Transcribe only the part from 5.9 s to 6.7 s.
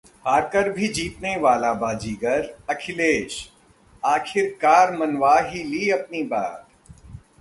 अपनी बात